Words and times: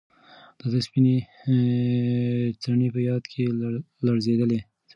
د 0.59 0.61
ده 0.73 0.79
سپینې 0.87 1.15
څڼې 2.61 2.87
په 2.93 2.99
باد 3.05 3.23
کې 3.31 3.43
لړزېدې. 4.05 4.59